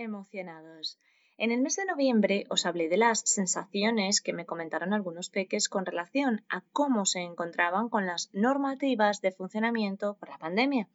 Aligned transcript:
Emocionados. 0.00 0.98
En 1.42 1.52
el 1.52 1.62
mes 1.62 1.76
de 1.76 1.86
noviembre 1.86 2.44
os 2.50 2.66
hablé 2.66 2.90
de 2.90 2.98
las 2.98 3.20
sensaciones 3.20 4.20
que 4.20 4.34
me 4.34 4.44
comentaron 4.44 4.92
algunos 4.92 5.30
peques 5.30 5.70
con 5.70 5.86
relación 5.86 6.44
a 6.50 6.62
cómo 6.72 7.06
se 7.06 7.20
encontraban 7.20 7.88
con 7.88 8.04
las 8.04 8.28
normativas 8.34 9.22
de 9.22 9.32
funcionamiento 9.32 10.18
por 10.18 10.28
la 10.28 10.36
pandemia, 10.36 10.86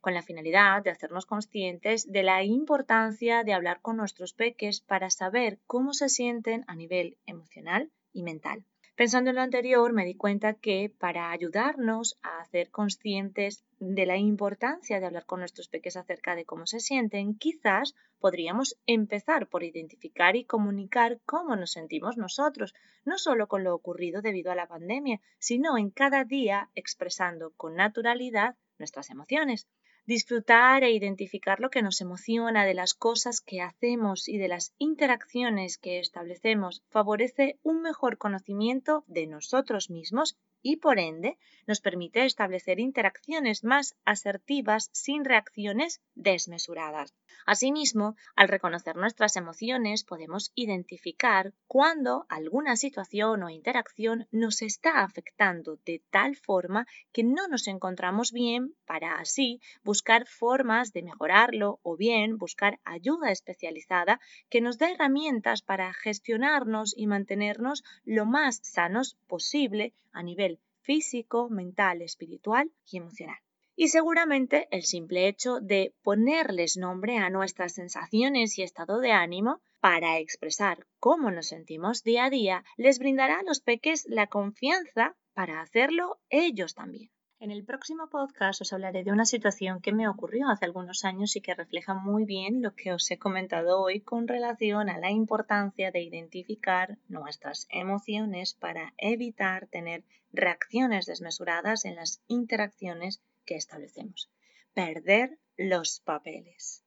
con 0.00 0.14
la 0.14 0.22
finalidad 0.22 0.84
de 0.84 0.90
hacernos 0.90 1.26
conscientes 1.26 2.12
de 2.12 2.22
la 2.22 2.44
importancia 2.44 3.42
de 3.42 3.54
hablar 3.54 3.80
con 3.80 3.96
nuestros 3.96 4.34
peques 4.34 4.80
para 4.80 5.10
saber 5.10 5.58
cómo 5.66 5.92
se 5.92 6.08
sienten 6.08 6.64
a 6.68 6.76
nivel 6.76 7.18
emocional 7.26 7.90
mental. 8.22 8.64
Pensando 8.98 9.30
en 9.30 9.36
lo 9.36 9.42
anterior, 9.42 9.92
me 9.92 10.04
di 10.04 10.16
cuenta 10.16 10.54
que 10.54 10.92
para 10.98 11.30
ayudarnos 11.30 12.18
a 12.20 12.40
hacer 12.40 12.68
conscientes 12.70 13.64
de 13.78 14.06
la 14.06 14.16
importancia 14.16 14.98
de 14.98 15.06
hablar 15.06 15.24
con 15.24 15.38
nuestros 15.38 15.68
peques 15.68 15.96
acerca 15.96 16.34
de 16.34 16.44
cómo 16.44 16.66
se 16.66 16.80
sienten, 16.80 17.36
quizás 17.36 17.94
podríamos 18.18 18.76
empezar 18.86 19.46
por 19.46 19.62
identificar 19.62 20.34
y 20.34 20.44
comunicar 20.44 21.20
cómo 21.24 21.54
nos 21.54 21.70
sentimos 21.70 22.16
nosotros, 22.16 22.74
no 23.04 23.18
solo 23.18 23.46
con 23.46 23.62
lo 23.62 23.72
ocurrido 23.72 24.20
debido 24.20 24.50
a 24.50 24.56
la 24.56 24.66
pandemia, 24.66 25.20
sino 25.38 25.78
en 25.78 25.90
cada 25.90 26.24
día 26.24 26.68
expresando 26.74 27.52
con 27.56 27.76
naturalidad 27.76 28.56
nuestras 28.78 29.10
emociones 29.10 29.68
disfrutar 30.06 30.84
e 30.84 30.92
identificar 30.92 31.60
lo 31.60 31.70
que 31.70 31.82
nos 31.82 32.00
emociona 32.00 32.64
de 32.64 32.74
las 32.74 32.94
cosas 32.94 33.40
que 33.40 33.60
hacemos 33.60 34.28
y 34.28 34.38
de 34.38 34.48
las 34.48 34.74
interacciones 34.78 35.78
que 35.78 35.98
establecemos 35.98 36.82
favorece 36.88 37.58
un 37.62 37.82
mejor 37.82 38.18
conocimiento 38.18 39.04
de 39.06 39.26
nosotros 39.26 39.90
mismos 39.90 40.36
y 40.62 40.76
por 40.76 40.98
ende 40.98 41.38
nos 41.66 41.80
permite 41.80 42.24
establecer 42.24 42.80
interacciones 42.80 43.62
más 43.64 43.94
asertivas 44.04 44.90
sin 44.92 45.24
reacciones 45.24 46.00
desmesuradas. 46.14 47.14
Asimismo, 47.46 48.16
al 48.36 48.48
reconocer 48.48 48.96
nuestras 48.96 49.36
emociones 49.36 50.04
podemos 50.04 50.50
identificar 50.54 51.52
cuándo 51.66 52.26
alguna 52.28 52.76
situación 52.76 53.42
o 53.42 53.50
interacción 53.50 54.26
nos 54.30 54.62
está 54.62 55.02
afectando 55.02 55.78
de 55.84 56.02
tal 56.10 56.36
forma 56.36 56.86
que 57.12 57.24
no 57.24 57.48
nos 57.48 57.68
encontramos 57.68 58.32
bien 58.32 58.74
para 58.86 59.18
así 59.18 59.60
buscar 59.82 60.26
formas 60.26 60.92
de 60.92 61.02
mejorarlo 61.02 61.80
o 61.82 61.96
bien 61.96 62.38
buscar 62.38 62.80
ayuda 62.84 63.30
especializada 63.30 64.20
que 64.48 64.60
nos 64.60 64.78
dé 64.78 64.92
herramientas 64.92 65.62
para 65.62 65.92
gestionarnos 65.92 66.94
y 66.96 67.06
mantenernos 67.06 67.84
lo 68.04 68.26
más 68.26 68.60
sanos 68.62 69.16
posible 69.26 69.94
a 70.12 70.22
nivel 70.22 70.57
físico, 70.82 71.48
mental, 71.48 72.02
espiritual 72.02 72.70
y 72.90 72.98
emocional. 72.98 73.38
Y 73.76 73.88
seguramente 73.88 74.66
el 74.70 74.82
simple 74.82 75.28
hecho 75.28 75.60
de 75.60 75.94
ponerles 76.02 76.76
nombre 76.76 77.18
a 77.18 77.30
nuestras 77.30 77.74
sensaciones 77.74 78.58
y 78.58 78.62
estado 78.62 78.98
de 78.98 79.12
ánimo 79.12 79.60
para 79.80 80.18
expresar 80.18 80.86
cómo 80.98 81.30
nos 81.30 81.48
sentimos 81.48 82.02
día 82.02 82.24
a 82.24 82.30
día 82.30 82.64
les 82.76 82.98
brindará 82.98 83.38
a 83.38 83.44
los 83.44 83.60
peques 83.60 84.04
la 84.08 84.26
confianza 84.26 85.16
para 85.32 85.60
hacerlo 85.60 86.18
ellos 86.28 86.74
también. 86.74 87.10
En 87.40 87.52
el 87.52 87.64
próximo 87.64 88.08
podcast 88.08 88.62
os 88.62 88.72
hablaré 88.72 89.04
de 89.04 89.12
una 89.12 89.24
situación 89.24 89.80
que 89.80 89.92
me 89.92 90.08
ocurrió 90.08 90.48
hace 90.48 90.64
algunos 90.64 91.04
años 91.04 91.36
y 91.36 91.40
que 91.40 91.54
refleja 91.54 91.94
muy 91.94 92.24
bien 92.24 92.62
lo 92.62 92.74
que 92.74 92.92
os 92.92 93.08
he 93.12 93.16
comentado 93.16 93.80
hoy 93.80 94.00
con 94.00 94.26
relación 94.26 94.88
a 94.90 94.98
la 94.98 95.12
importancia 95.12 95.92
de 95.92 96.02
identificar 96.02 96.98
nuestras 97.06 97.68
emociones 97.70 98.54
para 98.54 98.92
evitar 98.98 99.68
tener 99.68 100.02
reacciones 100.32 101.06
desmesuradas 101.06 101.84
en 101.84 101.94
las 101.94 102.20
interacciones 102.26 103.22
que 103.44 103.54
establecemos. 103.54 104.28
Perder 104.74 105.38
los 105.56 106.00
papeles. 106.00 106.82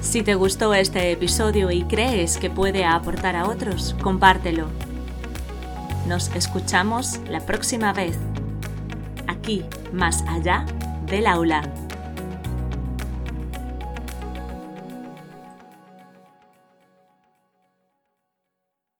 Si 0.00 0.22
te 0.22 0.36
gustó 0.36 0.74
este 0.74 1.10
episodio 1.10 1.72
y 1.72 1.82
crees 1.82 2.38
que 2.38 2.50
puede 2.50 2.84
aportar 2.84 3.34
a 3.34 3.48
otros, 3.48 3.94
compártelo 4.00 4.68
nos 6.10 6.34
escuchamos 6.34 7.20
la 7.28 7.38
próxima 7.38 7.92
vez, 7.92 8.18
aquí, 9.28 9.64
más 9.92 10.24
allá 10.26 10.66
del 11.06 11.24
aula. 11.28 11.62